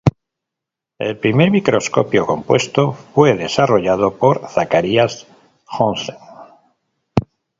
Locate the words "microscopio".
1.51-2.25